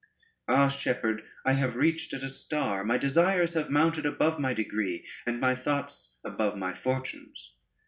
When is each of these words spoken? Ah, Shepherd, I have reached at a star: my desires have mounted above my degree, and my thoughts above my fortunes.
Ah, 0.47 0.67
Shepherd, 0.67 1.21
I 1.45 1.53
have 1.53 1.75
reached 1.75 2.11
at 2.15 2.23
a 2.23 2.27
star: 2.29 2.83
my 2.83 2.97
desires 2.97 3.53
have 3.53 3.69
mounted 3.69 4.03
above 4.07 4.39
my 4.39 4.51
degree, 4.51 5.05
and 5.27 5.39
my 5.39 5.53
thoughts 5.53 6.17
above 6.25 6.57
my 6.57 6.73
fortunes. 6.73 7.53